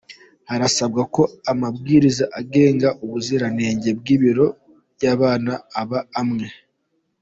Harasabwa 0.49 1.01
ko 1.15 1.21
amabwiriza 1.51 2.25
agenga 2.39 2.87
ubuziranenge 3.03 3.89
bw’ibiryo 3.99 4.45
by’abana 4.95 5.53
aba 5.81 5.99
amwe 6.21 6.47